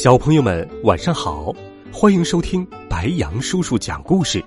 [0.00, 1.52] 小朋友们，晚上好！
[1.92, 4.40] 欢迎收听白杨叔叔讲故事。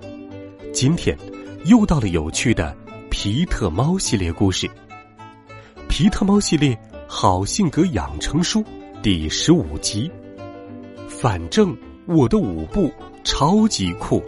[0.73, 1.13] 今天
[1.65, 2.73] 又到了有趣的
[3.09, 4.65] 皮特猫系列故事。
[5.89, 8.63] 皮特猫系列好性格养成书
[9.03, 10.09] 第十五集。
[11.09, 11.75] 反正
[12.05, 12.89] 我的舞步
[13.25, 14.23] 超级酷。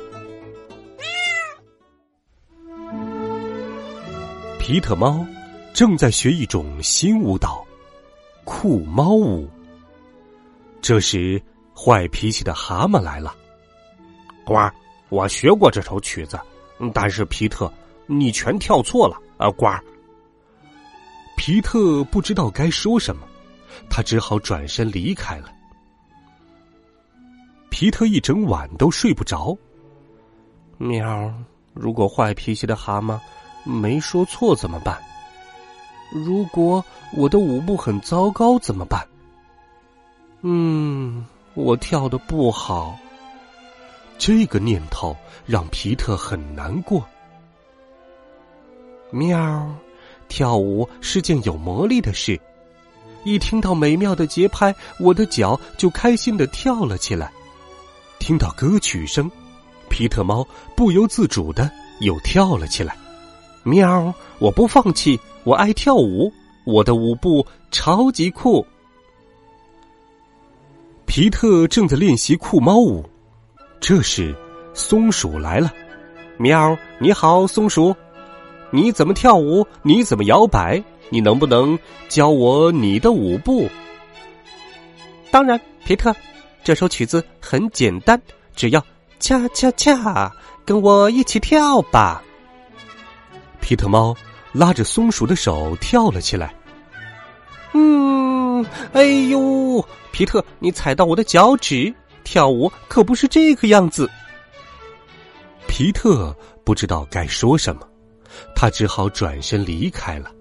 [4.60, 5.26] 皮特猫
[5.74, 7.66] 正在学一种新舞蹈——
[8.44, 9.48] 酷猫舞。
[10.84, 11.42] 这时，
[11.74, 13.34] 坏脾气的蛤蟆来了。
[14.44, 14.70] 呱，
[15.08, 16.38] 我学过这首曲子，
[16.94, 17.72] 但是皮特，
[18.06, 19.50] 你全跳错了啊！
[19.52, 19.68] 呱。
[21.38, 23.26] 皮特不知道该说什么，
[23.90, 25.50] 他只好转身离开了。
[27.70, 29.58] 皮特一整晚都睡不着。
[30.78, 31.34] 喵，
[31.74, 33.18] 如果坏脾气的蛤蟆
[33.64, 35.02] 没说错怎么办？
[36.12, 39.08] 如果我的舞步很糟糕怎么办？
[40.46, 42.98] 嗯，我跳的不好。
[44.18, 47.04] 这个念头让皮特很难过。
[49.10, 49.74] 喵，
[50.28, 52.40] 跳舞是件有魔力的事。
[53.24, 57.32] 一听到美妙的节拍，我的脚就开心的跳了起来。
[58.20, 59.32] 听到歌曲声，
[59.90, 61.72] 皮特猫不由自主的
[62.02, 62.98] 又跳了起来。
[63.64, 66.34] 喵，我不放弃，我爱跳舞，
[66.66, 68.68] 我的舞步超级酷。
[71.16, 73.08] 皮特正在练习酷猫舞，
[73.80, 74.36] 这时
[74.74, 75.72] 松鼠来了。
[76.40, 77.96] 喵，你好，松鼠，
[78.72, 79.64] 你怎么跳舞？
[79.84, 80.84] 你怎么摇摆？
[81.12, 81.78] 你能不能
[82.10, 83.70] 教我你的舞步？
[85.30, 86.12] 当然，皮特，
[86.64, 88.20] 这首曲子很简单，
[88.56, 88.84] 只要
[89.20, 90.34] 恰恰恰，
[90.66, 92.24] 跟我一起跳吧。
[93.62, 94.16] 皮特猫
[94.52, 96.56] 拉着松鼠的手跳了起来。
[97.74, 99.88] 嗯，哎呦！
[100.14, 101.92] 皮特，你踩到我的脚趾！
[102.24, 104.08] 跳舞可不是这个样子。
[105.68, 107.82] 皮特不知道该说什么，
[108.56, 110.32] 他只好转身离开了。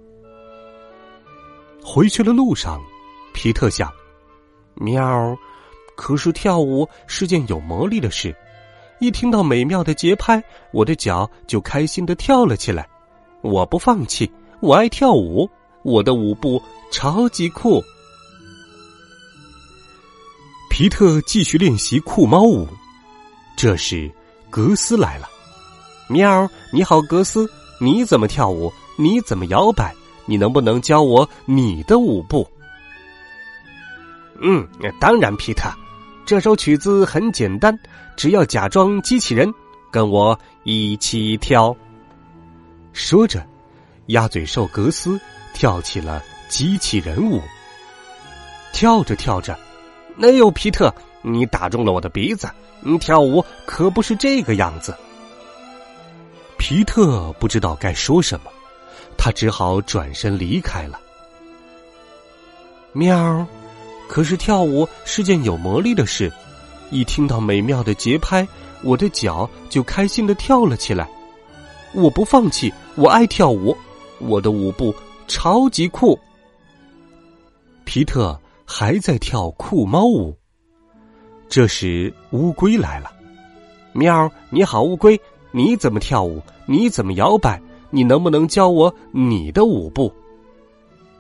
[1.83, 2.83] 回去的路上，
[3.33, 3.91] 皮特想：
[4.75, 5.35] 喵，
[5.97, 8.37] 可是跳舞是件有魔力的事。
[9.01, 10.41] 一听到美妙的节拍，
[10.71, 12.87] 我的脚就开心的跳了起来。
[13.41, 15.49] 我不放弃，我爱跳舞，
[15.83, 16.63] 我的舞步
[16.93, 17.83] 超级酷。
[20.73, 22.67] 皮特继续练习酷猫舞，
[23.55, 24.11] 这时
[24.49, 25.29] 格斯来了。
[26.09, 27.47] 喵，你好，格斯，
[27.79, 28.73] 你怎么跳舞？
[28.97, 29.95] 你怎么摇摆？
[30.25, 32.49] 你能不能教我你的舞步？
[34.41, 34.67] 嗯，
[34.99, 35.71] 当然，皮特，
[36.25, 37.79] 这首曲子很简单，
[38.17, 39.53] 只要假装机器人，
[39.91, 41.77] 跟我一起跳。
[42.95, 43.47] 说着，
[44.07, 45.21] 鸭嘴兽格斯
[45.53, 47.43] 跳起了机器人舞。
[48.73, 49.55] 跳着跳着。
[50.21, 50.93] 哎呦，皮特，
[51.23, 52.49] 你打中了我的鼻子！
[52.81, 54.95] 你跳舞可不是这个样子。
[56.59, 58.51] 皮特不知道该说什么，
[59.17, 61.01] 他只好转身离开了。
[62.93, 63.47] 喵，
[64.09, 66.31] 可是跳舞是件有魔力的事，
[66.91, 68.47] 一听到美妙的节拍，
[68.83, 71.09] 我的脚就开心的跳了起来。
[71.95, 73.77] 我不放弃，我爱跳舞，
[74.19, 74.95] 我的舞步
[75.27, 76.19] 超级酷。
[77.85, 78.39] 皮特。
[78.73, 80.35] 还在跳酷猫舞。
[81.47, 83.13] 这时，乌龟来了。
[83.93, 86.41] 喵，你好，乌龟，你怎么跳舞？
[86.65, 87.61] 你怎么摇摆？
[87.91, 90.11] 你能不能教我你的舞步？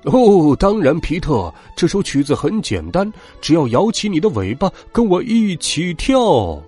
[0.04, 6.58] 哦，当然，皮特，这首曲子很简单，只要摇起你的尾巴，跟我一起跳。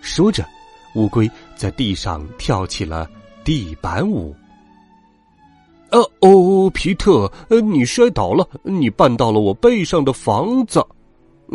[0.00, 0.46] 说着，
[0.94, 3.10] 乌龟在地上跳起了
[3.42, 4.32] 地板舞。
[5.90, 10.84] 呃哦，皮特，呃，你摔倒了，你绊到了我背上的房子。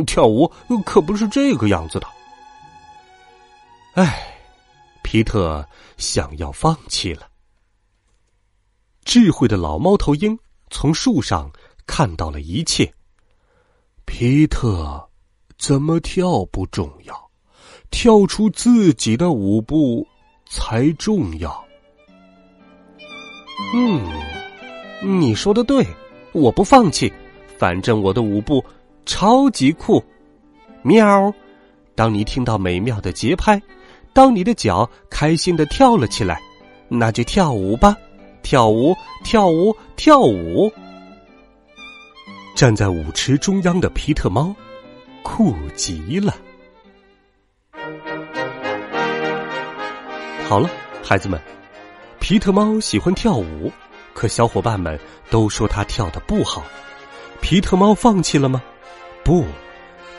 [0.07, 0.51] 跳舞
[0.83, 2.07] 可不是这个样子的。
[3.93, 4.35] 唉，
[5.03, 5.63] 皮特
[5.97, 7.27] 想要放弃了。
[9.05, 10.35] 智慧的老猫头鹰
[10.71, 11.51] 从树上
[11.85, 12.91] 看到了一切。
[14.05, 15.09] 皮特，
[15.59, 17.29] 怎么跳不重要，
[17.91, 20.07] 跳出自己的舞步
[20.47, 21.63] 才重要。
[23.75, 24.01] 嗯，
[25.19, 25.85] 你说的对，
[26.31, 27.11] 我不放弃，
[27.57, 28.63] 反正我的舞步
[29.05, 30.03] 超级酷。
[30.81, 31.33] 喵。
[31.95, 33.61] 当你听到美妙的节拍，
[34.13, 36.41] 当你的脚开心的跳了起来，
[36.87, 37.95] 那就跳舞吧，
[38.41, 40.71] 跳舞，跳舞，跳舞。
[42.55, 44.55] 站在舞池中央的皮特猫，
[45.21, 46.35] 酷极了。
[50.47, 50.69] 好了，
[51.03, 51.39] 孩子们，
[52.23, 53.69] 皮特猫喜欢跳舞，
[54.13, 54.97] 可小伙伴们
[55.29, 56.63] 都说他跳的不好。
[57.41, 58.63] 皮特猫放弃了吗？
[59.25, 59.45] 不，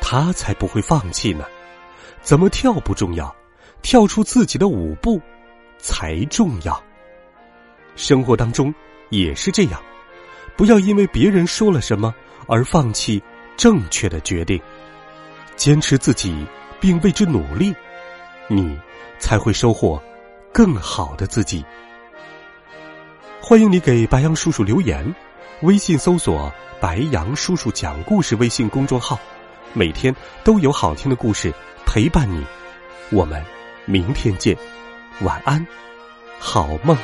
[0.02, 1.46] 他才不会放弃呢。
[2.20, 3.34] 怎么跳不重要，
[3.80, 5.18] 跳出自己的舞步
[5.78, 6.78] 才重要。
[7.96, 8.72] 生活当中
[9.08, 9.82] 也是这样，
[10.58, 12.14] 不要因为别人说了什么
[12.46, 13.20] 而放弃
[13.56, 14.60] 正确的决定，
[15.56, 16.46] 坚持自己
[16.78, 17.74] 并为之努力，
[18.46, 18.78] 你
[19.18, 19.98] 才会收获
[20.52, 21.64] 更好的自己。
[23.46, 25.14] 欢迎你给白杨叔叔留言，
[25.60, 26.50] 微信搜索
[26.80, 29.20] “白杨叔叔讲故事”微信公众号，
[29.74, 31.52] 每天都有好听的故事。
[31.84, 32.42] 陪伴你，
[33.12, 33.44] 我们
[33.84, 34.56] 明天见，
[35.20, 35.64] 晚安，
[36.38, 36.96] 好梦。